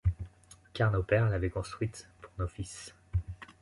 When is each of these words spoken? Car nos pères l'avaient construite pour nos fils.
Car 0.73 0.89
nos 0.89 1.03
pères 1.03 1.29
l'avaient 1.29 1.51
construite 1.51 2.09
pour 2.21 2.31
nos 2.39 2.47
fils. 2.47 2.95